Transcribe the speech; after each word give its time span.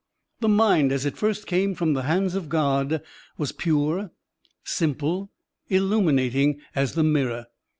The 0.39 0.49
mind 0.49 0.91
as 0.91 1.05
it 1.05 1.15
first 1.15 1.45
came 1.45 1.75
from 1.75 1.93
the 1.93 2.01
hands 2.01 2.33
of 2.33 2.49
God 2.49 3.03
was 3.37 3.51
pure, 3.51 4.09
simple, 4.63 5.29
illtmiinating 5.69 6.57
as 6.73 6.93
the 6.95 7.03
mirror. 7.03 7.45